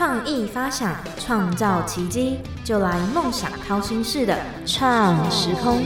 [0.00, 4.34] 创意发想，创造奇迹，就来梦想掏心式的
[4.64, 5.82] 创时空。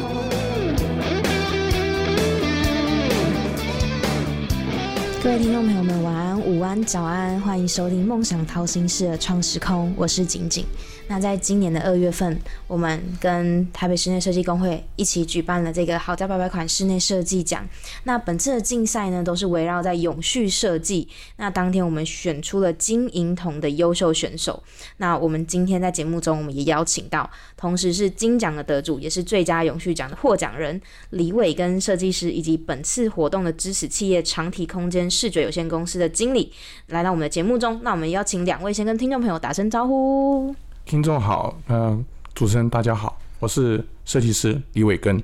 [5.20, 10.64] 各位听众朋友们，晚安、午安、早安，欢迎收听《梦想掏心事》的创时空，我是景景。
[11.06, 17.68] 那在今年的二月份，我们跟台北室内设计工会一起举办了这个好家百百款室内设计奖。
[18.04, 21.06] 那本次的竞赛呢，都是围绕在永续设计。
[21.36, 24.62] 那当天我们选出了金银铜的优秀选手。
[24.96, 36.50] 那我们今天在节目中，我们也邀请到，同时是金奖的得主，也是最佳永续奖的获奖人李伟跟设计师，以及本次活动的支持企业长体空间视觉有限公司的经理，
[36.86, 37.78] 来到我们的节目中。
[37.82, 40.54] 那我们邀请两位先跟听众朋友打声招呼。
[40.86, 42.02] 听众好，嗯，
[42.34, 45.22] 主持人大家好，我是设计师李伟根。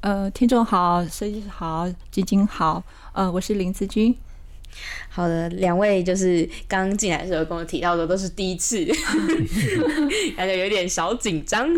[0.00, 2.82] 呃，听众好，设计师好，基金好，
[3.12, 4.12] 呃，我是林子君。
[5.08, 8.84] 好的，两位就是刚进来的时候跟我提到的都是第一次，
[10.36, 11.68] 感觉有点小紧张。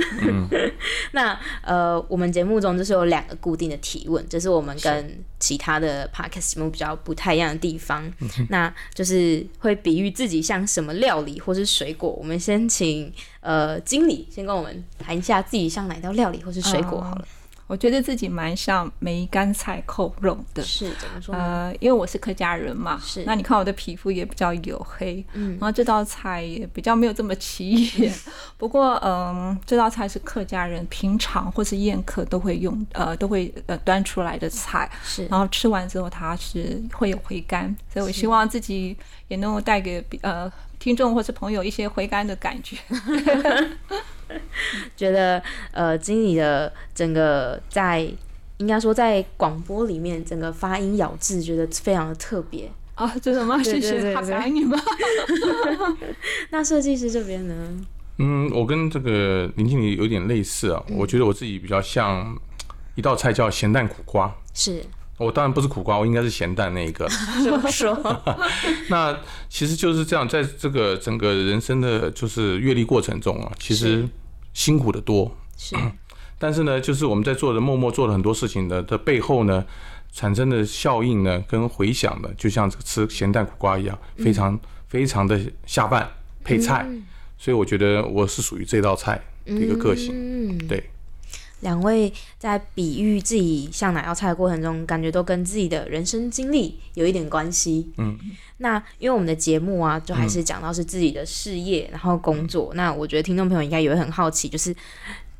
[1.12, 8.12] 那呃，我们节目中就是有两个固定的提问，这是我们跟其他的 podcast 节目比较不太一样的地方。
[8.48, 12.10] 那就是会比喻自己像什么料理或是水果。
[12.10, 17.28] 我们先请呃经理先跟我们谈一下自己像哪道料理或是水果好了。
[17.68, 21.34] 我觉得自己蛮像梅干菜扣肉的，是怎么说？
[21.34, 23.24] 呃，因为我是客家人嘛，是。
[23.24, 28.12] 那你看我的皮肤也比较黝黑，嗯，然后这道菜也比较没有这么起眼。
[28.56, 35.26] 不过，嗯，这道菜是客家人平常或是宴客都会用，呃，都会呃端出来的菜，是。
[35.26, 38.96] 然后吃完之后，它是会有回甘，所以我希望自己
[39.28, 42.78] 也能够带给呃听众或是朋友一些回甘的感觉。
[44.96, 48.08] 觉得呃，经理的整个在
[48.58, 53.08] 应该说在广播里面整个发音咬字，觉得非常的特别啊！
[53.22, 53.62] 真的吗？
[53.62, 54.76] 谢谢，好感你吗？
[56.50, 57.54] 那设计师这边呢？
[58.18, 60.82] 嗯，我跟这个林经理有点类似啊。
[60.90, 62.36] 我觉得我自己比较像
[62.96, 64.34] 一道菜叫咸蛋苦瓜。
[64.52, 64.82] 是，
[65.18, 67.08] 我当然不是苦瓜，我应该是咸蛋那一个。
[67.44, 67.94] 怎么说？
[68.88, 69.18] 那
[69.48, 74.08] 其实就是这样，在这个整个人生的就是阅历过程中啊，其实。
[74.54, 75.76] 辛苦的多，是，
[76.36, 79.64] 但是呢，就是我们在做的默默做了很多事情的的背后呢，
[80.10, 84.58] 产生的效应呢，跟回响呢，就像这个吃咸蛋苦瓜一样，非常
[84.88, 86.10] 非常的下饭
[86.42, 86.84] 配菜，
[87.36, 90.82] 所以我觉得我是属于这道菜的一个个性，对。
[91.60, 97.90] 两位在比喻自己像哪道菜的过程中，感觉都跟自己的人生经历有一点关系。
[97.96, 98.16] 嗯，
[98.58, 102.70] 那因为我们的节目啊，就还是讲到是自己的事业，然后工作。
[102.74, 104.74] 那我觉得听众朋友应该也会很好奇，就是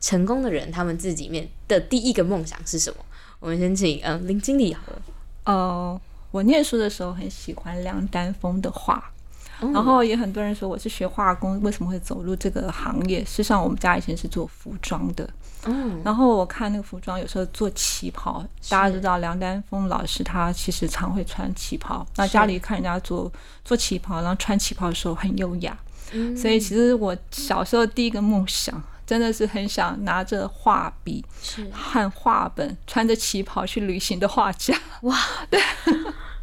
[0.01, 2.97] 成功的人他们自己面的第一个梦想是什么？
[3.41, 5.03] 我们先请嗯林经理好了。
[5.45, 9.13] 呃，我念书的时候很喜欢梁丹峰的画。
[9.61, 13.25] 然后也很多人说我是学化工，为什么会走入这个行业？
[13.25, 15.29] 事实上，我们家以前是做服装的。
[15.67, 22.07] 嗯，然后我看那个服装，有时候做旗袍，大家知道梁丹峰老师他其实常会穿旗袍。
[22.17, 23.31] 那家里看人家做
[23.65, 25.77] 做旗袍，然后穿旗袍的时候很优雅。
[26.13, 31.25] 嗯，所以其实我小时候第一个梦想，真的是很想拿着画笔
[31.73, 34.79] 和画本，穿着旗袍去旅行的画家。
[35.03, 35.17] 哇，
[35.51, 35.61] 对。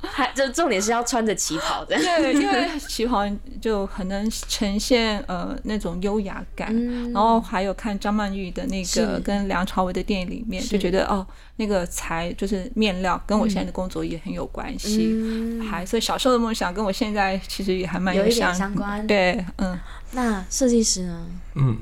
[0.06, 3.24] 还 就重点是要穿着旗袍的，对，因为 旗袍
[3.62, 6.74] 就很能呈现呃那种优雅感。
[7.14, 11.26] 然后还有看张曼玉的那个跟梁朝伟的电影里面，就觉得哦，
[11.58, 15.62] 那个材就是面料跟我现在的工作也很有关系。
[15.70, 19.06] 还所以小时候的梦想跟我现在其实也还蛮有相关。
[19.08, 19.78] 对，嗯。
[20.12, 21.28] 那设计师呢？
[21.56, 21.78] 嗯，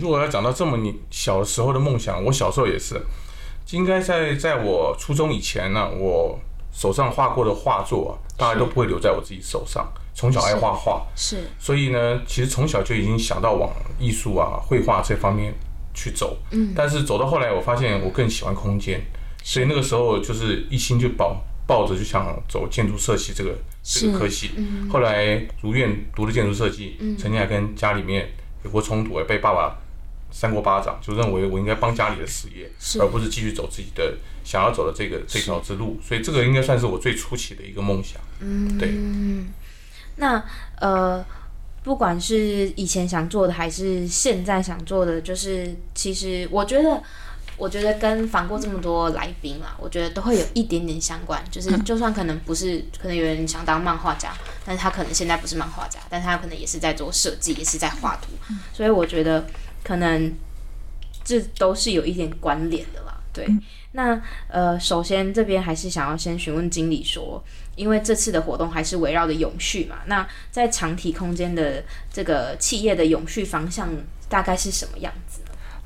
[0.00, 2.98] 如果要讲到这么你小时候的梦想，我小时候也是，
[3.72, 6.38] 应该在在我初中以前呢，我。
[6.74, 9.90] 手上画过的画作啊，大概都不会留在我自己手上。
[10.12, 15.54] 从小爱画画，是，所以呢，其实从小就已经想到往艺术啊、绘画这方面
[15.92, 16.36] 去走。
[16.50, 19.00] 嗯，但是走到后来，我发现我更喜欢空间，
[19.42, 21.36] 所以那个时候就是一心就抱
[21.66, 24.50] 抱着就想走建筑设计这个这个科系。
[24.56, 28.28] 嗯，后来如愿读了建筑设计，曾经还跟家里面
[28.64, 29.76] 有过冲突，也被爸爸。
[30.36, 32.68] 三过巴掌，就认为我应该帮家里的事业，
[33.00, 35.96] 而不是继续走自己的想要走的这个这条之路。
[36.02, 38.20] 所以这个应该算是我最初期的一个梦想。
[38.40, 38.92] 嗯，对。
[40.16, 40.44] 那
[40.80, 41.24] 呃，
[41.84, 47.00] 不管是以前想做的，还是现在想做的，就是其实我觉得，
[47.56, 51.40] 我觉得跟访过这么多来宾啊，我觉得都会有一点点相关。
[51.48, 54.32] 就是就算可能不是，可能有人想当漫画家，
[54.64, 58.32] 但是他可能现在不是漫画家，但是他可能也是在做设计，也是在画图。
[58.72, 59.46] 所以我觉得。
[59.84, 60.34] 可能
[61.22, 63.46] 这都是有一点关联的啦，对。
[63.92, 67.40] 那呃，首先这边还是想要先询问经理说，
[67.76, 73.88] 因为这次的活动还是围绕着永续嘛，那在长体空间的这个企业的永续方向
[74.28, 75.42] 大概是什么样子？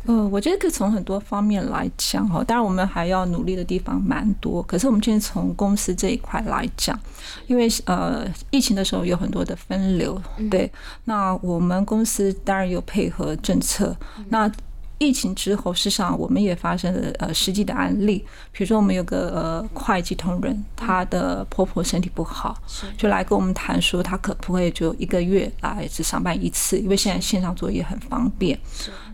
[0.09, 4.63] 呃，我觉得可以从很多方面来讲哈，当然我们还要努力的地方蛮多。
[4.63, 6.99] 可是我们今天从公司这一块来讲，
[7.47, 10.19] 因为呃疫情的时候有很多的分流，
[10.51, 10.73] 对，
[11.05, 13.95] 那我们公司当然有配合政策，
[14.31, 14.51] 那。
[14.99, 22.57] 疫情之后，事实上我们也发生了呃实际的案例，比如说我们有个呃会计同仁，她的婆婆身体不好，
[22.97, 28.59] 就来跟我们谈说，她可不可以就一个月来只上班一次，因为现在线上作业很方便。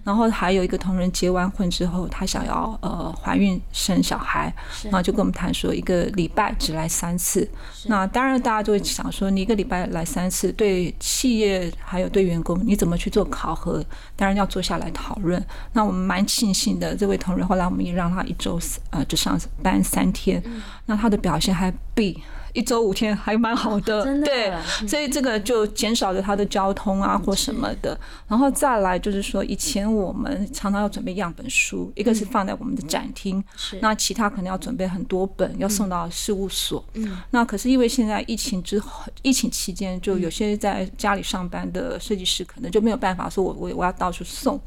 [0.02, 7.48] 然后还有一个同仁结完婚之后，她想要呃怀孕生小孩，然后就跟我们谈说，一个礼拜只来三次。
[7.86, 13.82] 那当然大家就会想说，你一个礼拜来三次，对企业还有对员工，你怎么去做考核？
[14.14, 15.42] 当然要坐下来讨论。
[15.74, 18.58] 那我们蛮庆幸的，这位同仁后来我们也让他一周
[18.90, 20.42] 呃只上班三天，
[20.86, 22.22] 那他的表现还比。
[22.54, 24.54] 一周五天还蛮好的，对，
[24.88, 27.98] 所以这个就减少了他的交通啊或什么的。
[28.28, 33.42] 然后再来就是说，以前我们常常要准备样本书，一个是放在我们的展厅，
[33.82, 36.82] 那其他可能要准备很多本要送到事务所。
[36.94, 44.60] 嗯，那可是因为现在疫情之后，疫情期间就有些在家里上班的设计师可能就没有办法说我我我要到处送，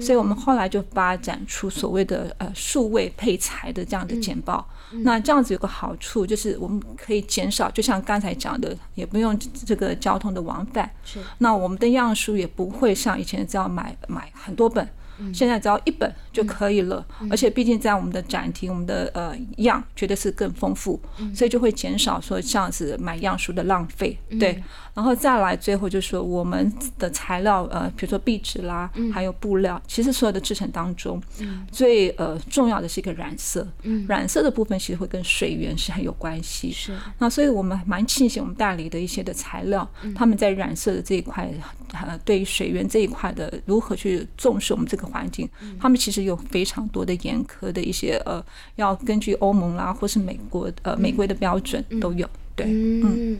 [0.00, 4.66] 所以我们后来就发展出所谓的呃数位配材的这样的简报。
[4.90, 7.24] 那这样子有个好处就是我们可以。
[7.26, 9.36] 减少，就像刚才讲的，也不用
[9.66, 10.88] 这个交通的往返。
[11.04, 14.88] 是，那我们的样书也不会像以前这样买买很多本。
[15.32, 21.00] 现在只要一本就可以了，而且毕竟在我们的展厅，我们的呃样绝对是更丰富，
[21.34, 24.18] 所以就会减少说这样子买样书的浪费。
[24.40, 24.60] 对，
[24.92, 31.22] 然后再来最后就是说我们的材料，呃，比如说壁纸啦，还有布料，其实所有的制成当中，
[31.70, 33.66] 最呃重要的是一个染色，
[34.08, 36.72] 染色的部分其实会跟水源是很有关系。
[36.72, 41.48] 是，那所以我们蛮庆幸我们代理的一些的材料，他们在染色的这一块，
[41.92, 45.03] 呃，对于水源这一块的如何去重视我们这个。
[45.04, 45.48] 环境，
[45.80, 48.44] 他们其实有非常多的严苛的一些呃，
[48.76, 52.28] 要根据欧盟啦，或是美国呃美规的标准都有。
[52.56, 53.38] 对，嗯，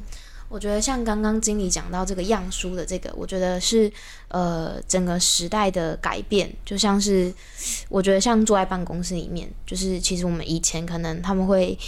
[0.49, 3.91] 我觉得像刚刚经理讲到这个样书的这个，我觉得是
[4.29, 7.33] 呃整个时代的改变，就像是
[7.89, 11.79] 我觉得像坐在办公室里面，就是其实我们以前可能他们会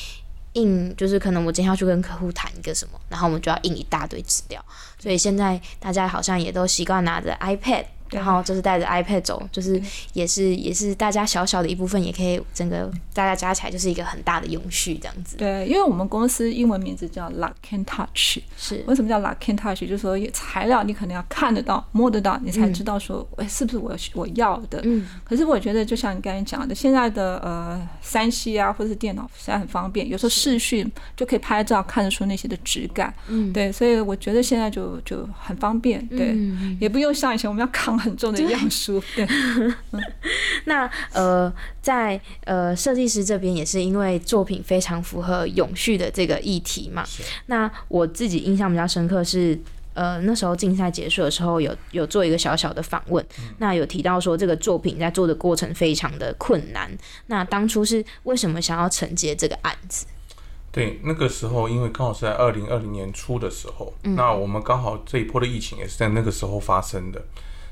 [0.53, 4.65] 印，就是可能我今天要去跟客户谈一个什么，然后我们就要印一大堆资料，
[4.99, 7.85] 所以现在大家好像也都习惯拿着 iPad。
[8.11, 9.81] 然后就是带着 iPad 走，就是
[10.13, 15.37] 也是也是大家小小的一部分，也可以整个大家加起来就是一个很大的永续这样子。
[15.37, 19.81] 对，因为我们公司英文名字叫 Luck and Touch，是为什么叫 Luck and Touch？
[19.81, 24.81] 就是说材料你可能要看得到、摸得到，你才知道说哎是不是我我要的。
[24.85, 25.07] 嗯。
[25.25, 33.13] 可是我觉得就像你刚才讲的，现在的呃三 C 啊或者是电脑实在很方便，有时候视讯就可以拍照看得出那些的质感。
[33.27, 33.53] 嗯。
[33.53, 36.37] 对，所以我觉得现在就就很方便，对，
[36.79, 37.96] 也不用像以前我们要扛。
[37.99, 39.27] 很重的样书，对。
[40.65, 47.05] 那呃，在呃设计师这边也是因为作品非常符合永续的这个议题嘛。
[47.47, 49.59] 那我自己印象比较深刻是，
[49.95, 53.25] 呃那时候竞赛结束的时候，有有做一个小小的访问，
[53.59, 56.91] 那有提到说这个作品在做的过程非常的困难。
[57.27, 60.07] 那当初是为什么想要承接这个案子？
[60.73, 67.25] 对，那个时候因为刚好是在二零二零年初的时候，那我们刚好这一波的疫情也是在那个时候发生的。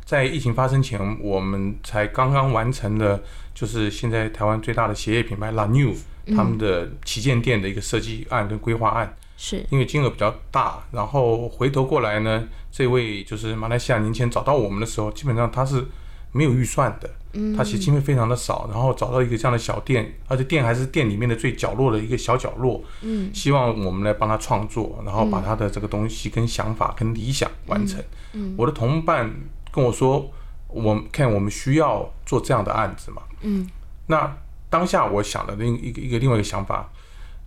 [0.05, 3.23] 在疫情发生前，我们才刚刚完成了，
[3.55, 5.95] 就是现在台湾最大的鞋业品牌 La New
[6.37, 9.17] 他们的旗舰店的一个设计案跟规划案。
[9.37, 15.85] 是，因为金额比较大，然后回头过来呢，这位就是马来西亚年轻人找到我们的时候，基本上他是
[16.33, 28.01] 没有预算的，嗯，他其实经费非常的少，然后找到一个这样的小店，而且店还是店里面的最角落的一个小角落，嗯，希望我们来帮他创作，然后把他的这个东西跟想法跟理想完成。
[28.35, 29.35] 嗯，我的同伴。
[29.75, 30.31] 跟我说，
[30.69, 33.23] 我看我们需要做这样的案子嘛？
[33.41, 33.69] 嗯，
[34.07, 34.37] 那
[34.71, 36.89] 当下我想的另一个一个另外一个想法，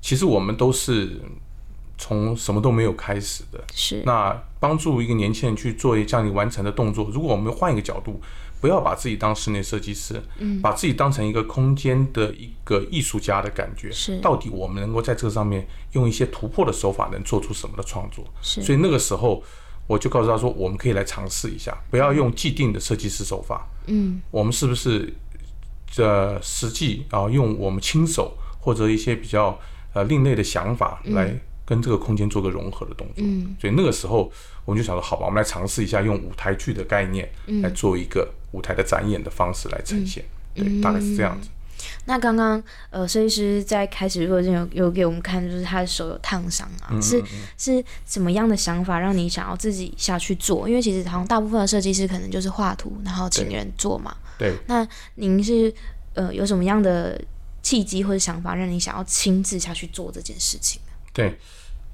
[0.02, 1.22] 其实我们都是
[1.98, 3.64] 从什么都没有开始的。
[3.74, 7.10] 是，那帮助一个年轻人去做一这样完成的动作。
[7.14, 8.20] 如果我们换一个角度，
[8.60, 13.90] 不要把自己当室内设计师，嗯，把自己当成一个空间的一个艺术家的感觉。
[13.90, 18.26] 是，到底我们能够在这个上面用一些突破的手法，能做出什么的创作？
[18.42, 19.42] 是，所以那个时候。
[19.88, 23.68] 我就告诉他说，我们可以来尝试一下，不要用既定的设计师手法。
[23.88, 25.14] 嗯，我们是不是
[25.90, 29.58] 这实际啊，用我们亲手或者一些比较
[29.94, 31.34] 呃另类的想法来
[31.66, 33.24] 跟这个空间做个融合的动作？
[33.26, 34.32] 嗯，所以那个时候
[34.66, 37.30] 我们就想说，好吧，我们来尝试一下用舞台剧的概念
[37.62, 40.24] 来做一个舞台的展演的方式来呈现。
[40.54, 41.50] 对，大概是这样子。
[42.06, 47.24] 那刚刚呃，设计师在开始录之前有有给我们看，就是他的手有烫伤啊，是
[47.58, 50.68] 是什么样的想法让你想要自己下去做？
[50.68, 54.16] 因为其实好像大部分的设计师可能就是画图，然后请人做嘛。
[54.38, 54.56] 对。
[54.68, 55.74] 那您是
[56.14, 57.20] 呃有什么样的
[57.62, 60.82] 契机或者想法，让你想要亲自下去做这件事情？
[61.14, 61.38] 对，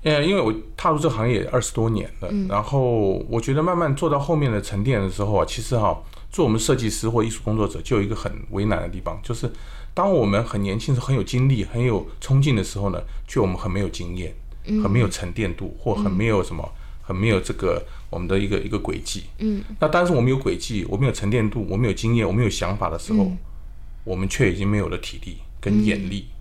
[0.03, 6.01] 呃，因为我踏入这个行业二十多年了，然后我觉得慢慢做到后面的沉淀的时候啊，其实哈。
[6.33, 9.47] 做我们设计师或艺术工作者，就有一个很为难的地方，就是
[9.93, 14.33] 当我们很年轻、时很有精力、很有冲劲的时候呢，却我们很没有经验，
[14.81, 16.67] 很没有沉淀度，或很没有什么，
[17.03, 19.25] 很没有这个我们的一个一个轨迹。
[19.37, 23.31] 嗯，那但是我们有轨迹，我们有沉淀度，我们有经验，我们有想法的时候，
[24.03, 26.25] 我们却已经没有了体力跟眼力。
[26.29, 26.32] 嗯，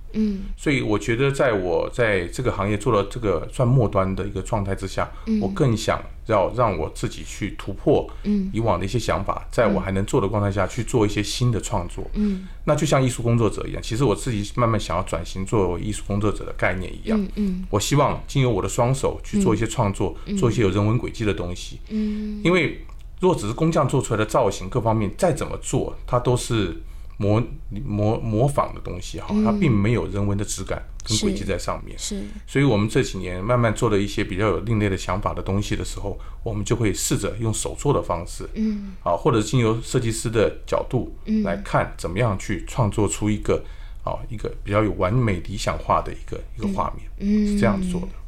[0.56, 8.08] 所以我觉得，在我在这个行业做了这个算末端的一个状态之下，我更想要让我自己去突破
[8.52, 12.08] 以往的一些想法，在我还能做的状态下去做一些新的创作。
[12.14, 17.20] 嗯，那就像艺术工作者一样，其实我自己慢慢想要转型作为艺术工作者的概念一样。
[17.20, 21.80] 嗯嗯，我希望经由我的双手去做一些创作，做一些有人文轨迹的东西。
[21.88, 22.84] 嗯，因为
[23.20, 26.80] 如果只是工匠做出来的造型各方面再怎么做，它都是。
[27.16, 41.14] 模模模仿的东西哈，它并没有人文的质感跟轨迹在上面，是，所以我们这几年慢慢做了一些比较有另类的想法的东西的时候，我们就会试着用手做的方式，嗯，啊，或者经由设计师的角度
[41.44, 43.62] 来看，怎么样去创作出一个
[44.02, 48.21] 啊一个比较有完美理想化的一个一个画面，嗯，是这样做的，对。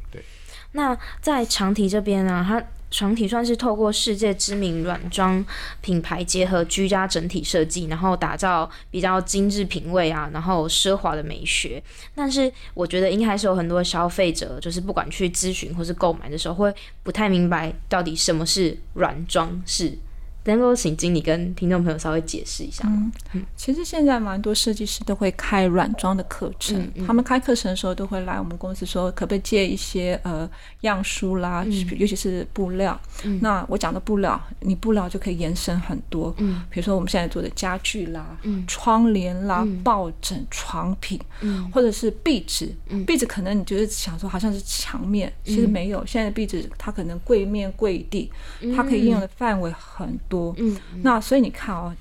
[0.75, 2.63] 那在长体这边呢，它。
[2.91, 5.43] 长体算是透过世界知名软装
[5.81, 11.81] 品牌结合居家整体设计，然后打造比较精致品味啊，然后奢华的美学。
[12.13, 19.97] 但是我觉得应该还是有很多消费者，就是不管去咨询或是购买的时候，会不太明白到底什么是软装是。
[20.45, 23.11] 能够请经理跟听众朋友稍微解释一下吗？
[23.33, 30.47] 嗯，其实现在蛮多设计师都会开软装的课程，他们开课程的时候都会来我们公司说，可不可以借一些呃
[30.81, 31.65] 样书啦，
[31.97, 32.99] 尤其是布料。
[33.41, 42.71] 那我讲的布料，你布料就可以延伸很多，嗯，比如说我们现在做的家具啦，嗯，窗帘啦，抱枕、床品，嗯，或者是壁纸，
[43.07, 48.31] 壁纸可能你觉得想说好像是墙面，其实没有，现在壁纸它可能柜面、柜地，
[48.75, 50.34] 它可以应用的范围很多。
[50.35, 51.93] 多，嗯，那所以你看哦，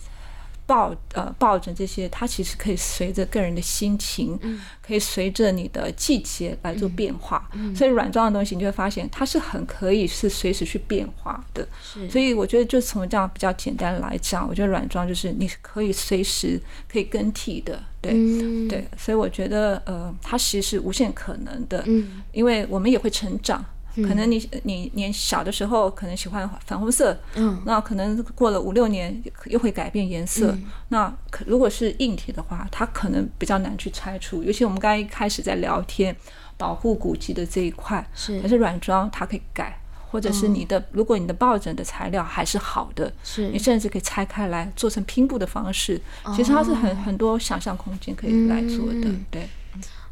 [0.66, 16.58] 抱呃抱枕这些，它其实可以随着个人的心情，嗯，可以随着你的季节来做变化，嗯，所以软装的东西，你就会发现它是很可以是随时去变化的，是，所以我觉得就从这样比较简单来讲，我觉得软装就是你可以随时
[16.90, 18.12] 可以更替的，对，
[18.66, 23.62] 对，所以我觉得呃，它其实是无限可能的，嗯，因为我们也会成长。
[23.96, 30.56] 可能你你年小的时候可能喜欢粉红色，嗯，那可能过了五六年又会改变颜色。
[30.88, 34.42] 那可如果是硬体的话，它可能比较难去拆除。
[34.42, 36.16] 尤其我们刚一开始在聊天
[36.56, 39.78] 保护古籍的这一块，是还是软装它可以改，
[40.10, 46.00] 或者是你的如果你的抱枕的材料还是好的，是你甚至可以拆开来做成拼布的方式。
[46.34, 49.08] 其实它是很很多想象空间可以来做的。
[49.30, 49.48] 对，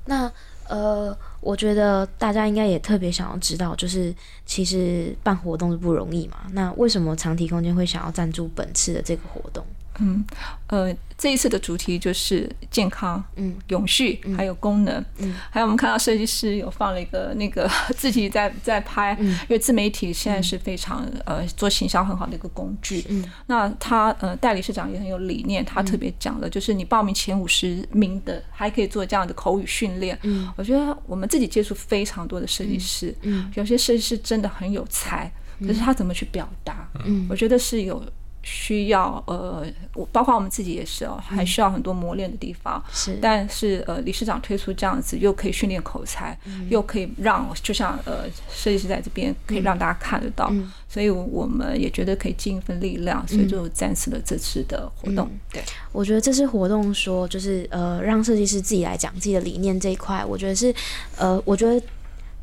[0.04, 0.30] 那。
[0.68, 4.14] 呃，我觉得大家应该也特别想要知道，就是
[4.46, 6.38] 其实办活动是不容易嘛。
[6.52, 9.64] 那为什么长体空间会想要赞助本次的这个活动？
[10.02, 10.24] 嗯，
[10.66, 38.02] 呃，这一次的主题就是健康、嗯，永续，还有功能，嗯，还有我们看到设计师有放了一个那个 自己在在拍，因为自媒体现在是非常呃做行销很好的一个工具，嗯，那他呃代理市长也很有理念，他特别讲了，就是你报名前五十名的还可以做这样的口语训练，嗯，我觉得我们自己接触非常多的设计师，嗯，有些设计师真的很有才，可是他怎么去表达，嗯，我觉得是有。
[38.42, 39.64] 需要呃，
[40.10, 42.82] 包括我们自己也是哦，还需要很多磨练的地方。
[42.92, 46.36] 是，但是呃，理事长推出这样子，又可以训练口才，
[46.68, 50.52] 又可以让就像呃，设计师在这边可以让大家看得到，
[50.88, 55.30] 所以我们也觉得可以尽一份力量，所以就暂时了这次的活动。
[55.52, 60.74] 对，我觉得这次活动说就是呃，让设计师自己来讲自己的理念这一块，我觉得是
[61.16, 61.80] 呃，我觉得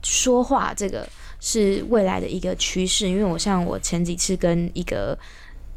[0.01, 1.06] 说话这个
[1.41, 5.18] 是未来的一个趋势，因为我像我前几次跟一个。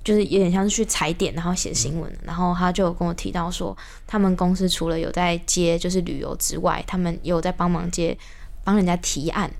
[0.04, 2.12] 就是有点像是去踩点，然后写新闻。
[2.22, 8.16] 然后他就跟我提到说，他们公司除了有在接就是旅游之外，他们也有在帮忙接
[8.64, 9.50] 帮人家提案，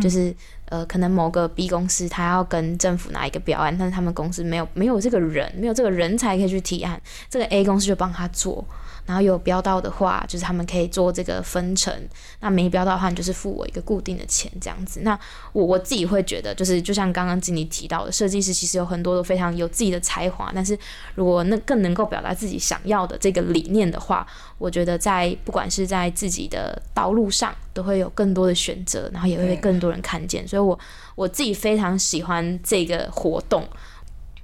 [0.00, 0.34] 就是
[0.66, 8.64] 呃，可能某个 B 公司他要跟政府拿一个标案，但是他们公司没有没有这个人，没有这个人才可以去提案，这个 A 公司就帮他做。
[9.06, 11.94] 然后有标到的话，就是他们可以做这个分成；
[12.40, 15.00] 那没标到的话，你就是付我一个固定的钱这样子。
[15.02, 15.18] 那
[15.52, 20.78] 我我自己会觉得，就是就像刚刚经理提到的，设计师其实有很多都非常有自己的才华，但是
[21.14, 24.26] 如果那更能够表达自己想要的这个理念的话，
[24.58, 30.46] 我觉得在不管是在自己的道路上，都会有更多的选择，然后也会被更多人看见。
[30.46, 30.78] 所以我
[31.14, 33.66] 我自己非常喜欢这个活动。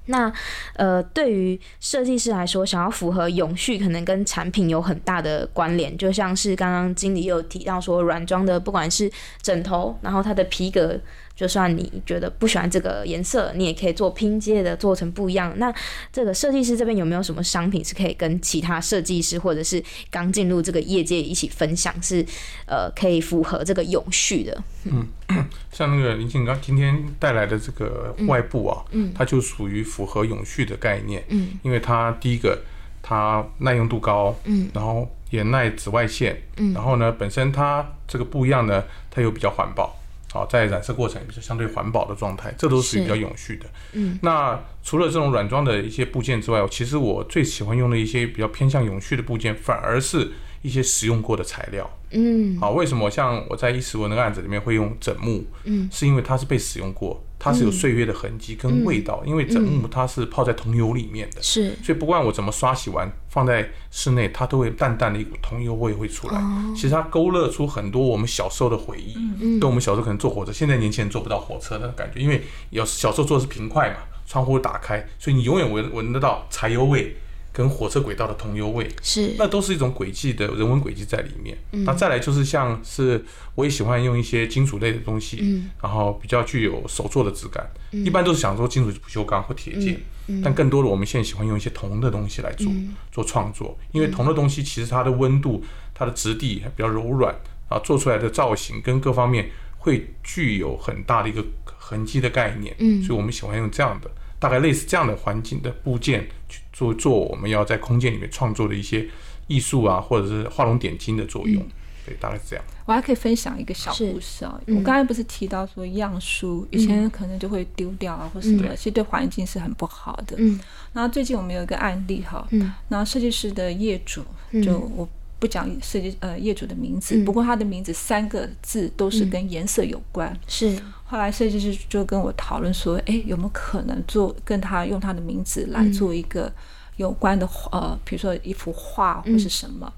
[0.06, 0.32] 那
[0.74, 5.96] 呃，对于设计师来说，想要符合永续，可能跟产品有很大的关联。
[5.96, 10.98] 就像是刚刚经理有提到说，软装的不管是枕头，然后它的皮革。
[11.42, 15.52] 就算你觉得不喜欢这个颜色，你也可以做拼接的，做成不一样。
[15.56, 15.74] 那
[16.12, 22.24] 这个设计师这边有没有什么商品是可以跟其他设计师或者是刚进入这个业界一起分享，是
[22.64, 24.62] 呃可以符合这个永续的？
[24.84, 25.04] 嗯，
[25.72, 32.56] 像那个林静刚今天带来的这个外部啊，嗯，它就属于符合永续的概念，嗯，因为它第一个
[33.02, 39.98] 它耐用度高，嗯，然后也耐紫外线，嗯，然后呢本身它这个不一样呢，它又比较环保。
[40.32, 43.66] 好，在染色过程也是相对环保的状态，这都是比较永续的。
[43.92, 51.98] 嗯，那除了这种软装的一些部件之外，其实我最喜欢用的一些比较偏向永续的部件，反而是一些使用过的材料。
[52.12, 55.44] 嗯，好，为什么像我在一十文那个案子里面会用枕木？
[55.64, 57.22] 嗯，是因为它是被使用过。
[57.44, 66.40] 它是有岁月的痕迹跟味道，因为整木它是泡在桐油里面的，是，所以不管我怎么刷洗完放在室内，它都会淡淡的一股桐油味会出来。
[66.72, 69.14] 其实它勾勒出很多我们小时候的回忆，
[69.58, 77.16] 跟我们小时候可能坐火车，现在年轻人坐不到火车的感觉，因为有小时候坐的是平快嘛，窗户打开，所以你永远闻闻得到柴油味。
[77.52, 81.56] 跟火车轨道的同油味是，那都是一种轨迹的人文轨迹在里面。
[81.84, 83.22] 那再来就是像是
[83.54, 87.70] 我也喜欢用一些金属类的东西，然后比较具有手做的质感。
[87.90, 90.00] 一般都是想说金属不锈钢或铁件，
[90.42, 92.72] 但更多的我们现在喜欢用一些铜的东西来做
[93.10, 97.34] 做创作，因为铜的东西其实它的温度、它的质地比较柔软
[97.68, 101.44] 啊，做出来的造型跟各方面会具有很大的一个
[101.76, 102.74] 痕迹的概念。
[102.78, 104.10] 嗯，所以我们喜欢用这样的。
[104.38, 109.06] 大概类似这样的环境的部件去做做我们要在空间里面创作的一些
[109.46, 111.62] 艺术啊，或者是画龙点睛的作用，
[112.04, 112.64] 对，大概是这样。
[112.86, 120.34] 我还可以分享一个小故事啊，我刚才不是提到说样书以前可能就会丢掉啊，或什么，其实对环境是很不好的。
[120.38, 120.58] 嗯，
[120.92, 124.24] 然后最近我们有一个案例哈，嗯，然后设计师的业主
[124.62, 125.08] 就我。
[125.42, 130.32] 不讲设计呃业主的名字，不过他的名字三个字都是跟颜色有关。
[130.46, 136.52] 是，后来设计师就跟我讨论说，哎，有没有可能做跟他用他的名字来做一个
[136.96, 139.92] 有关的呃，比如说一幅画或是什么。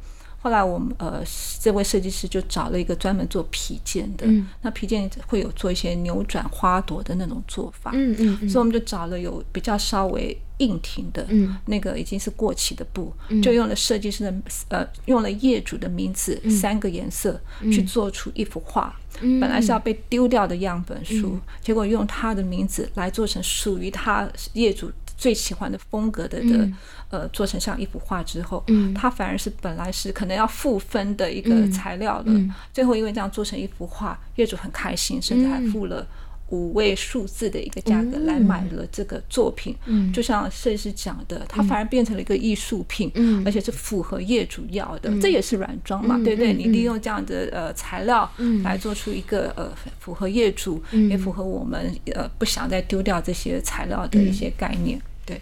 [0.44, 1.22] 后来我们呃
[1.58, 4.26] 这位设计师就找了一个专门做皮件的，
[4.60, 13.10] 那皮件会有做一些扭转花朵的那种做法，嗯嗯，所以我们就找了有比较稍微硬挺的，嗯，那个已经是过期的布，
[13.42, 14.34] 就用了设计师的
[14.68, 17.40] 呃用了业主的名字三个颜色
[17.72, 18.94] 去做出一幅画，
[19.40, 24.92] 本来是要被丢掉的样本书，结果用他的名字来做成属于他业主。
[25.16, 26.68] 最喜欢的风格的的
[27.10, 32.24] 呃，做成像一幅画之后，它反而是本来是可能要负分的一个材料了，
[32.72, 36.06] 最后因为这样做成一幅画，业主很开心，甚至还付了。
[36.50, 39.74] 五位数字的一个价格来买了这个作品，
[40.12, 43.10] 就像设计师讲的，它反而变成了一个艺术品，
[43.44, 45.10] 而且是符合业主要的。
[45.20, 46.52] 这也是软装嘛，对不对？
[46.52, 48.30] 你利用这样的呃材料
[48.62, 55.00] 来做出一个呃符合业主，也符合我们呃不想再丢掉这些材料的一些概念。
[55.26, 55.40] 对，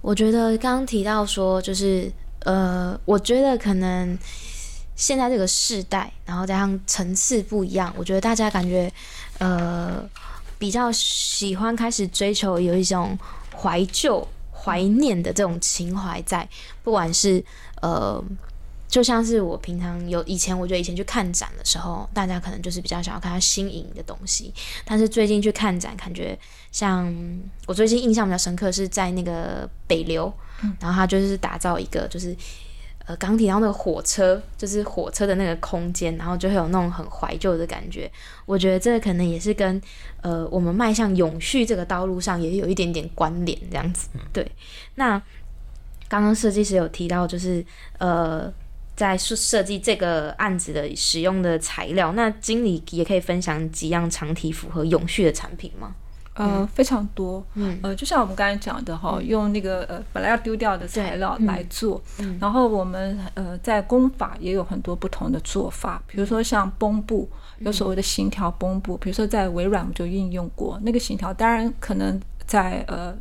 [0.00, 2.10] 我觉得刚刚提到说，就是
[2.40, 4.18] 呃，我觉得可能
[4.96, 8.90] 现在这个世代，然后加上层次不一样，我觉得大家感觉
[9.38, 10.08] 呃。
[10.56, 13.18] 比较喜欢开始追求有一种
[13.54, 16.48] 怀旧、怀念的这种情怀在，
[16.82, 17.44] 不管是
[17.82, 18.22] 呃，
[18.88, 24.54] 就像是我平常有以前，我觉得以前去看展的时候，大家可能就是比较想要看它新颖的东西，
[24.86, 26.38] 但是最近去看展，感觉
[26.72, 27.12] 像
[27.66, 30.32] 我最近印象比较深刻是在那个北流，
[30.80, 32.34] 然后他就是打造一个就是。
[33.06, 38.10] 呃，刚提到那个火车，就是火车的那个空间，然后就会有那种很怀旧的感觉。
[38.46, 39.80] 我觉得这个可能也是跟
[40.22, 44.08] 呃我们迈向永续这个道路上也有一点点关联，这样子。
[44.32, 44.50] 对。
[44.94, 45.20] 那
[46.08, 47.62] 刚刚设计师有提到，就是
[47.98, 48.50] 呃
[48.96, 55.94] 在设设计这个案子的使用的材料，那经理也可以分享几样长体符合永续的产品吗？
[56.34, 57.44] 呃，非常多。
[57.54, 62.00] 嗯，呃，就像我们刚才讲的哈，用那个呃本来要丢掉的材料来做，
[62.40, 67.28] 然后我们呃在工法也有很多不同的做法，比如说像绷布，
[67.60, 73.16] 有所谓的形条绷布，比如说在微软我们就运用过那个形条，当然可能在呃。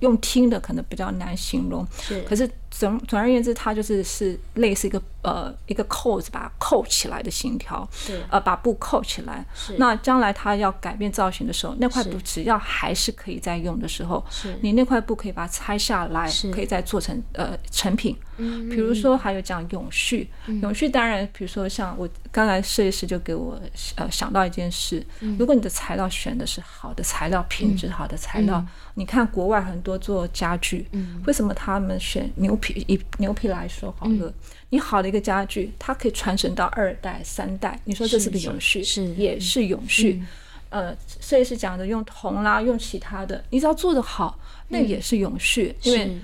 [0.00, 2.20] 用听的可能比较难形容，是。
[2.24, 2.46] 可是
[2.78, 8.22] 总总而言之，它就是是类似一个呃一个扣子把它扣起来的形条，是。
[8.30, 9.44] 呃，把布扣起来。
[9.54, 9.76] 是。
[9.78, 14.58] 那将来它要改变造型的时候，那块布只要还是可以再用的时候，是。
[14.62, 18.16] 你那块布可以把它拆下来，可以再做成呃成品。
[18.36, 18.68] 嗯。
[18.68, 20.28] 比如说还有讲永续，
[20.60, 23.58] 永续当然，比如说像我刚才设计师就给我
[23.94, 25.04] 呃想到一件事，
[25.38, 28.64] 如果你的材料选的是好的材料，品质好的材料。
[28.98, 30.88] 你看国外很多做家具，
[31.26, 32.65] 为什么他们选牛皮？
[32.74, 34.32] 以牛皮来说好了，
[34.70, 37.80] 你好的一个家具，它可以传承到二代、三代。
[37.84, 38.82] 你说这是不是永续？
[38.82, 40.22] 是，也是永续。
[40.70, 46.16] 呃，所以是讲的用铜啦，用其他的，你只要做得好，那也是永续，因为。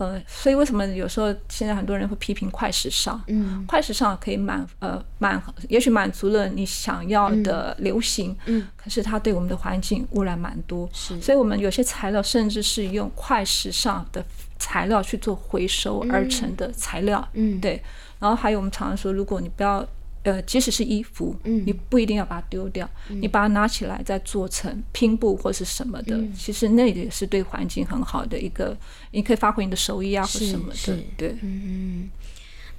[0.00, 3.22] 呃，所以为什么有时候现在很多人会批评快时尚？
[3.26, 10.88] 嗯，快时尚可以满呃满，也许满足了你想要的流行，嗯，可是它对我们的环境污染蛮多。
[10.90, 14.24] 是，所以我们有些材料甚至是用快时尚的
[14.60, 17.28] 材料去做回收而成的材料。
[17.32, 17.82] 嗯，对。
[18.20, 19.84] 然后还有我们常常说，如果你不要。
[20.22, 28.76] 呃，即使是衣服，嗯，你不一定要把它丢掉，你把它拿起来再做成拼布或是什么的，其实那也是对环境很好的一个，
[29.12, 32.10] 你可以发挥你的手艺啊或什么的，对，嗯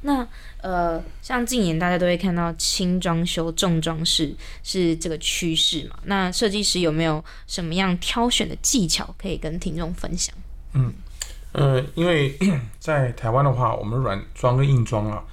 [0.02, 0.28] 那
[0.62, 5.96] 呃，像近年大家都会看到轻装修重装饰是这个趋势嘛？
[6.04, 10.36] 那设计师有没有什么样挑选的技巧可以跟听众分享？
[10.74, 10.94] 嗯。
[11.54, 12.38] 呃，因为
[12.80, 15.24] 在台湾的话，我们软装跟硬装啊，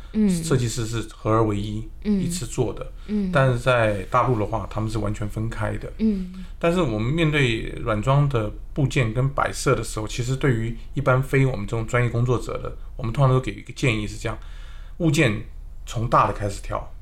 [0.45, 2.91] 设计师是合二为一，一次做的。
[3.07, 5.93] 嗯，但是在大陆的话，他们是完全分开的。
[5.99, 14.37] 嗯，但是我们面对软装的部件跟摆设的时候，其实对于一般非我们这种专业工作者的，我们通常都给一个建议是这样：
[14.99, 15.45] 物件
[15.87, 16.93] 从大的开始挑。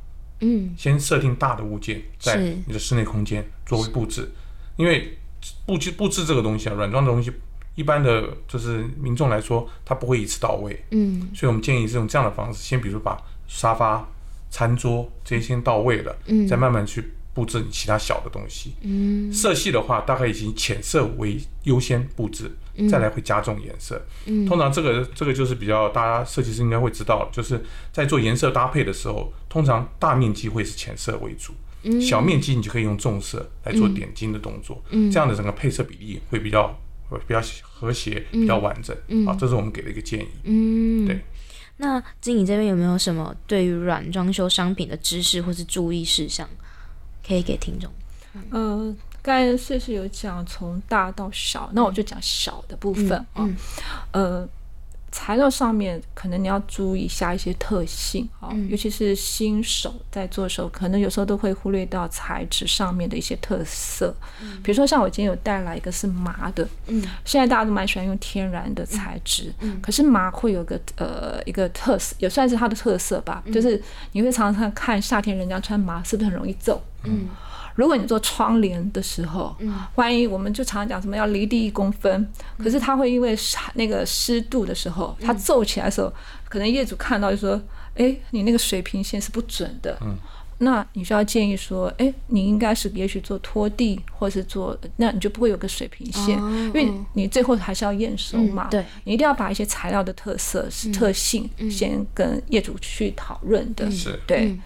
[0.41, 4.31] 嗯，先设定大的物件在你的室内空间作为布置，
[4.77, 5.17] 因为
[5.65, 7.33] 布置布置这个东西啊，软装的东西。
[7.77, 14.05] 一般的就是民众来说，他不会一次到位，嗯，所以我们建议是用这样的方式，先比如把沙发、
[14.51, 22.51] 餐桌这些先到位了，嗯，再慢慢去布置你其他小的东西，嗯，色系的话，大概以浅色为优先布置，
[22.91, 27.63] 再来会加重颜色，嗯，通常这个这个就是比较大家设计师应该会知道，就是
[27.93, 36.75] 在做颜色搭配的时候，通常大面积会是浅色为主，嗯，小面积你就可以用重色来做点睛的动作，嗯，这样的整个配色比例会比较。
[37.27, 40.29] 比较和谐，比较完整，啊，这是我们给的一个建议。
[40.45, 41.21] 嗯，对。
[41.79, 46.49] 那经理这边有没有什么对于软装修商品的知识或是注意事项，
[47.27, 47.91] 可以给听众？
[48.51, 53.49] 呃，刚才设计有讲从大到小，那我就讲小的部分啊，
[54.13, 54.49] 呃。
[55.19, 64.15] 材料上面可能你要注意一下一些特性啊，尤其是新手在做的时候，可能有时候都会忽略到材质上面的一些特色。
[64.63, 77.27] 比如说像我今天有带来一个是麻的，嗯，现在大家都蛮喜欢用天然的材质，嗯，可是麻会有个呃一个特色，也算是它的特色吧，就是你会常常看夏天人家穿麻是不是很容易皱，嗯。
[77.77, 82.27] 如果你做窗帘的时候，嗯，万一我们就常常讲什么要离地一公分，
[82.59, 83.37] 可是它会因为
[83.75, 86.13] 那个湿度的时候，它皱起来的时候，
[86.49, 87.61] 可能业主看到就说，
[87.95, 90.17] 哎，你那个水平线是不准的，嗯，
[90.59, 104.59] 那你就要建议说，哎，你应该是也许做拖地，或是做，那你就不会有个水平线，因为你最后还是要验收嘛，对，你一定要把一些材料的特色、特性先跟业主去讨论的，是，对。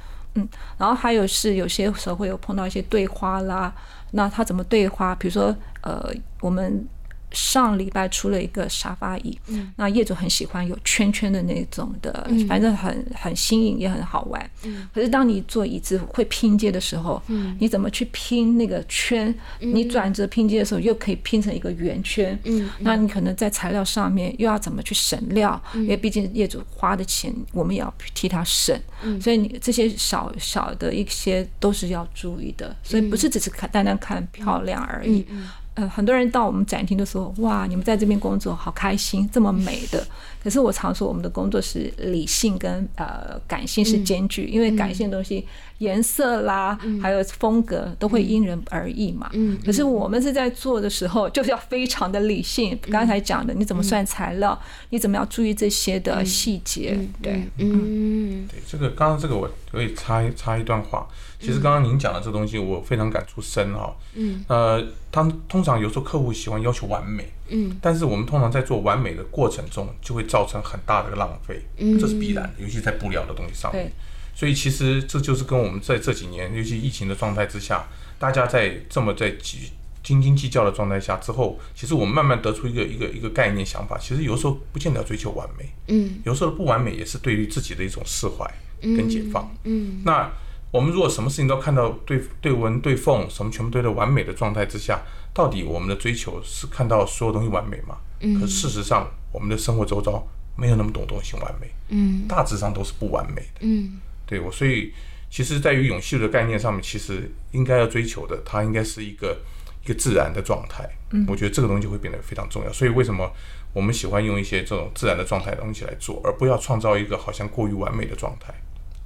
[0.79, 3.73] 然后还有是有些时候会有碰到一些对花啦，
[4.13, 5.15] 那他怎么对花？
[5.15, 6.87] 比如说，呃，我们。
[7.33, 9.39] 上礼拜出了一个沙发椅，
[9.77, 14.51] 那业主很喜欢有圈圈的那种的，反正很很新颖，也很好玩。
[14.93, 17.23] 可是当你做椅子会拼接的时候，
[17.59, 19.35] 你怎么去拼那个圈？
[19.59, 22.39] 你转折拼接的时候又可以拼成一个圆圈。
[22.81, 25.61] 那你可能在材料上面又要怎么去省料？
[25.75, 28.79] 因为毕竟业主花的钱，我们也要替他省。
[29.21, 32.75] 所以你这些小小的一些都是要注意的。
[32.83, 35.25] 所以不是只是看单单看漂亮而已。
[35.75, 40.05] 呃，很多人到我们展厅的时候，哇，你们在这边工作好开心，这么美的。
[40.43, 45.47] 可是我常说，我们的工作是理性跟呃感性是兼具，因为感性的东西
[45.81, 49.29] 颜色啦，还有风格都会因人而异嘛。
[49.33, 49.59] 嗯。
[49.65, 52.79] 可是我们是在做的时候，就是要非常的理性。
[52.91, 54.59] 刚才讲的，你怎么算材料？
[54.91, 56.99] 你怎么要注意这些的细节？
[57.23, 58.47] 对，嗯。
[58.47, 61.09] 对，这个刚刚这个我可以插插一段话。
[61.39, 63.97] 其实刚刚您讲的这东西，我非常感触深哈。
[64.15, 64.45] 嗯。
[64.49, 67.33] 呃，当通常有时候客户喜欢要求完美。
[67.49, 67.75] 嗯。
[67.81, 71.63] 但是我们通常在做完美的过程中，就会造成很大的浪费。
[71.79, 71.99] 嗯。
[71.99, 73.91] 这是必然的，尤其在布料的东西上面。
[74.35, 77.85] 所以其实这就是跟我们在这几年，尤其疫情的状态之下，
[78.19, 79.61] 大家在这么在斤
[80.03, 85.69] 斤斤计较的状态下之后，其实我们慢慢得出一个一个一个概念想法，其实有时候不见得追求完美。
[85.89, 86.21] 嗯。
[86.25, 88.49] 有时候不完美也是对于自己的一种释怀
[88.81, 89.55] 跟解放。
[89.65, 90.03] 嗯。
[90.05, 90.31] 那。
[90.73, 95.03] 我们如果什么事情都看到对对纹对缝什么全部对的完美的状态之下，
[95.35, 97.97] 到底我们的追求是看到所有东西完美吗？
[98.21, 98.39] 嗯。
[98.41, 100.25] 可事实上，我们的生活周遭
[100.57, 101.69] 没有那么多东西完美。
[101.89, 102.25] 嗯。
[102.29, 103.63] 大致上都是不完美的。
[103.63, 103.99] 嗯。
[104.31, 104.93] 对我，所以
[105.29, 109.37] 其实在于永续的概念上面，其实应该要追求的，它应该是一个
[109.85, 110.89] 一个自然的状态。
[111.11, 111.27] 嗯。
[111.29, 112.73] 我觉得这个东西会变得非常重要。
[112.73, 113.29] 所以为什么
[113.73, 118.55] 我们喜欢用一些这种自然的状态的东西来做，而不要创造一个好像过于完美的状态？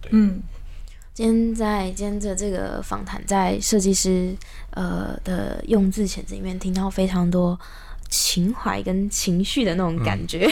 [0.02, 0.10] 对。
[0.12, 0.42] 嗯。
[1.14, 4.34] 今天在今天的这个访谈，在设计师
[4.70, 7.58] 呃的用字遣词里面，听到非常多
[8.16, 10.48] 情怀跟情绪的那种感觉。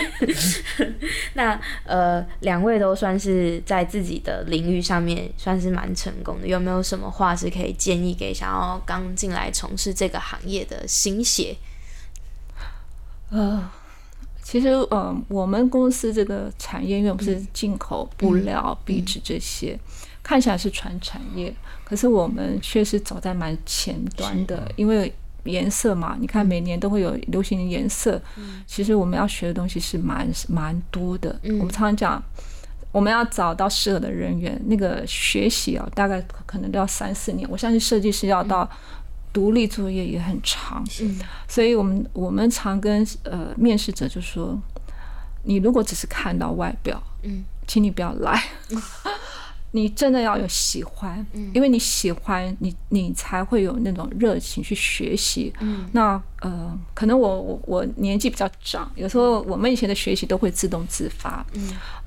[1.34, 11.56] 那呃，两位都算是在自己的领域上面算是蛮成功的，有没有什么话是可以建议给想要刚进来从事这个行业的新血？
[13.30, 13.70] 呃，
[14.42, 19.78] 其实呃，我们公司这个产业，因为我们是进口布料、壁纸这些。
[20.24, 21.52] 看起来是传产业，
[21.84, 25.12] 可是我们却是走在蛮前端的，因为
[25.44, 28.20] 颜色嘛，你看每年都会有流行的颜色。
[28.66, 31.38] 其实我们要学的东西是蛮蛮多的。
[31.44, 32.22] 我们常常讲，
[32.90, 37.48] 我们要找到适合的人员，那个学习啊，大概可能都要三四年。
[37.50, 38.68] 我相信设计师要到
[39.32, 40.84] 独立作业也很长。
[41.48, 44.58] 所以我们我们常跟呃面试者就说，
[45.44, 48.42] 你如果只是看到外表，嗯，请你不要来。
[49.72, 55.52] 你真的要有喜欢，因为你喜欢你，你才会有那种热情去学习。
[55.92, 61.44] 那呃，可能我我我年纪比较长，有时候我们以前的学习都会自动自发。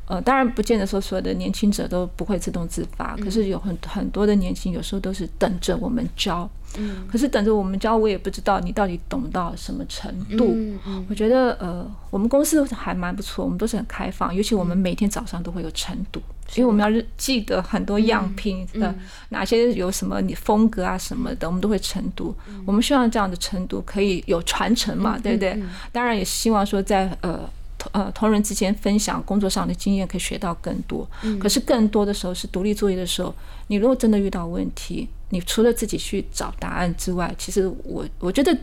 [0.07, 6.47] 呃，当然不见得说所有的年轻者都不会自动自发，可是有很很多的年轻，有时候都是等着我们教。
[6.77, 10.53] 嗯，可是等着我们教，我也不知道你到底懂到什么程度。
[10.53, 16.21] 嗯嗯，我觉得呃，我们公司还蛮不错，我们都是很开放，尤其我们每天早上都会有晨读，
[16.55, 18.93] 因为我们要记得很多样品的
[19.29, 22.35] 哪些有什么你风格啊什么的，我们都会晨读。
[22.65, 25.61] 我们希望这样的晨读可以有传承嘛，对不对？
[25.91, 27.49] 当然也希望说在呃。
[27.91, 31.07] 呃，同仁之间分享工作上的经验，可以学到更多。
[31.39, 33.31] 可是更多的时候是独立作业的时候，
[33.67, 38.57] 你如果真的遇到问题，你除了自己去找答案之外，其实我我觉得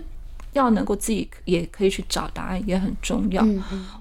[0.52, 3.44] 要能够自己也可以去找答案也很重要。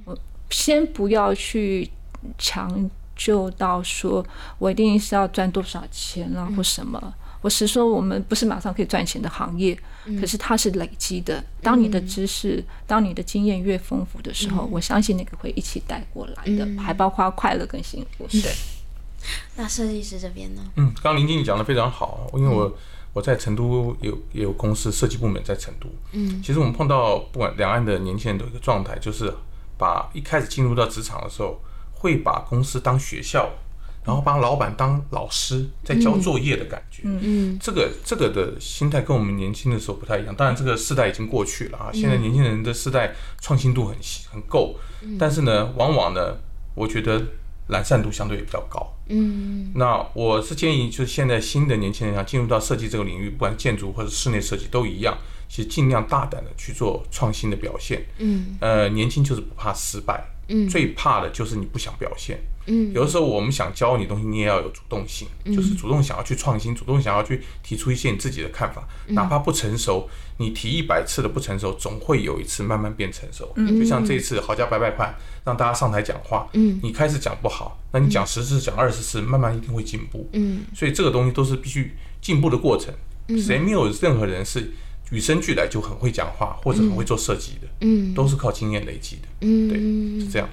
[0.06, 0.18] 我
[0.50, 1.90] 先不要去
[2.38, 4.26] 强求到说
[4.58, 7.14] 我一定是要赚多少钱啊或什么。
[7.42, 9.76] 我是说，我们不是马上可以赚钱的行业，
[10.20, 11.44] 可是它是累积的。
[11.60, 18.28] 当你的知识、当你的经验越丰富的时候，我相信那个会一起带过来的，还包括快乐跟幸福。
[18.28, 18.52] 对。
[19.58, 20.62] 那设计师这边呢？
[20.76, 22.78] 嗯，刚刚林经理讲的非常好，因为我
[23.14, 25.88] 我在成都有也有公司设计部门在成都。
[26.12, 29.34] 嗯，其实我们碰到不管两岸的年轻人都有一个状态，就是
[29.78, 31.60] 把一开始进入到职场的时候，
[31.94, 33.50] 会把公司当学校。
[34.04, 40.34] 然后把老板当老师在交作业的感觉，嗯嗯，这个这个的心态跟我们年轻的时候不太一样。
[40.36, 43.96] 当然，这个世代已经过去了啊，现在年轻人的世代创新度很
[44.32, 44.76] 很够，
[45.20, 46.36] 但是呢，往往呢，
[46.74, 47.22] 我觉得
[47.68, 48.92] 懒散度相对也比较高。
[49.08, 55.18] 嗯，那我是建议，就是现在新的年轻人想进入到设计这个领域，不管建筑或者室内设计都一样，
[55.50, 58.06] 其实尽量大胆的去做创新的表现。
[58.20, 62.40] 嗯，呃，年轻就是不怕失败，嗯，最怕的就是你不想表现。
[62.68, 73.52] 嗯，有的时候我们想教你东西，你也要有主动性，就是主动想要去创新，主动想要去提出一些你自己的看法，哪怕不成熟，你提一百次的不成熟，总会有一次慢慢变成熟。
[73.56, 80.30] 嗯，就像这次好家白白派让大家上台讲话，嗯，你开始讲不好，那你讲十次讲二十次，慢慢一定会进步。
[80.34, 82.94] 嗯，所以这个东西都是必须进步的过程。
[83.40, 84.72] 谁没有任何人是
[85.12, 87.68] 与生俱来就很会讲话或者很会做设计的？
[87.82, 89.22] 嗯，都是靠经验累积的。
[89.42, 90.50] 嗯，对，是这样。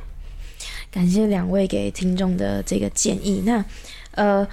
[0.90, 3.42] 感谢两位给听众的这个建议。
[3.44, 3.64] 那，
[4.12, 4.46] 呃，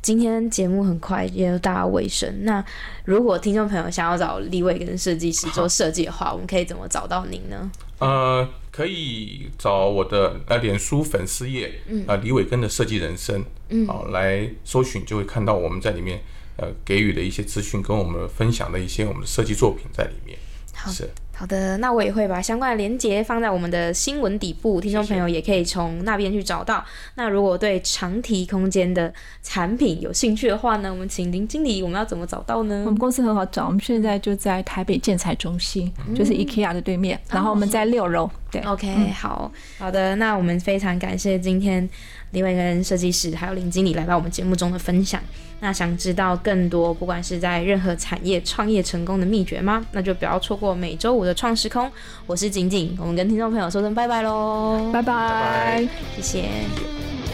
[0.00, 2.64] 今天节目很快也到达尾声，那
[3.04, 7.70] 如果听众朋友想要找立伟跟设计师做设计的话，我们可以怎么找到您呢？
[7.98, 16.20] 呃，可以找我的呃脸书粉丝页，嗯，啊李伟根的设计人生，嗯，好来搜寻就会看到我们在里面
[16.58, 20.38] 呃给予的一些资讯，跟我们分享的一些我们的设计作品在里面，
[20.74, 21.08] 好是。
[21.34, 26.84] 好的，那我也会把相关的链接放在我们的新闻底部，听众朋友也可以从那边去找到。
[27.14, 32.82] 那如果对长提空间的产品有兴趣的话呢，我们请林经理，我们要怎么找到呢？
[32.84, 38.28] 我们公司很好找，我们现在就在台北建材中心，就是 IKEA 的对面，然后我们在六楼。
[38.50, 41.86] 对，OK，好好的，那我们非常感谢今天
[42.30, 45.20] 李伟跟设计师还有林经理来到我们节目中的分享。
[45.60, 49.84] 那想知道更多，不管是在任何产业创业成功的秘诀吗？
[49.92, 51.90] 那就不要错过每周五的创时空。
[52.26, 57.27] 我是景景，我们跟听众朋友说声拜拜喽，拜拜，谢谢。